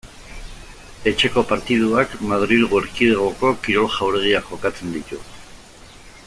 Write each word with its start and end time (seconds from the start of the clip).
Etxeko 1.11 1.43
partiduak 1.51 2.15
Madrilgo 2.31 2.81
Erkidegoko 2.85 3.53
Kirol 3.67 3.93
Jauregian 3.99 4.49
jokatzen 4.49 4.97
ditu. 4.99 5.23